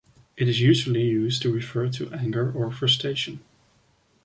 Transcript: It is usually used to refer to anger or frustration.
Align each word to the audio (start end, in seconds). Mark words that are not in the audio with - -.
It 0.35 0.49
is 0.49 0.59
usually 0.59 1.03
used 1.03 1.43
to 1.43 1.53
refer 1.53 1.87
to 1.89 2.11
anger 2.11 2.51
or 2.51 2.71
frustration. 2.71 3.41